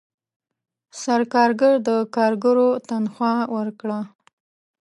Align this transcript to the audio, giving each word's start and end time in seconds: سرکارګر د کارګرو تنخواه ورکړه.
سرکارګر 1.01 1.73
د 1.87 1.89
کارګرو 2.15 2.69
تنخواه 2.89 3.39
ورکړه. 3.55 3.99